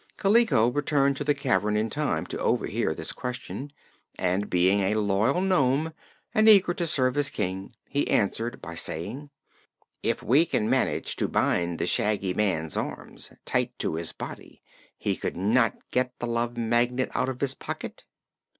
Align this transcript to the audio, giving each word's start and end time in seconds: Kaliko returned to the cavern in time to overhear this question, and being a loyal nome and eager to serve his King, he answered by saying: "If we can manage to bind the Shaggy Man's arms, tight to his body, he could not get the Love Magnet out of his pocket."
Kaliko 0.17 0.67
returned 0.69 1.15
to 1.17 1.23
the 1.23 1.35
cavern 1.35 1.77
in 1.77 1.87
time 1.87 2.25
to 2.25 2.39
overhear 2.39 2.95
this 2.95 3.11
question, 3.11 3.71
and 4.17 4.49
being 4.49 4.79
a 4.79 4.95
loyal 4.99 5.41
nome 5.41 5.93
and 6.33 6.49
eager 6.49 6.73
to 6.73 6.87
serve 6.87 7.13
his 7.13 7.29
King, 7.29 7.75
he 7.87 8.09
answered 8.09 8.59
by 8.63 8.73
saying: 8.73 9.29
"If 10.01 10.23
we 10.23 10.47
can 10.47 10.67
manage 10.67 11.17
to 11.17 11.27
bind 11.27 11.77
the 11.77 11.85
Shaggy 11.85 12.33
Man's 12.33 12.75
arms, 12.75 13.31
tight 13.45 13.77
to 13.77 13.93
his 13.93 14.11
body, 14.11 14.63
he 14.97 15.15
could 15.15 15.37
not 15.37 15.77
get 15.91 16.17
the 16.17 16.25
Love 16.25 16.57
Magnet 16.57 17.11
out 17.13 17.29
of 17.29 17.39
his 17.39 17.53
pocket." 17.53 18.03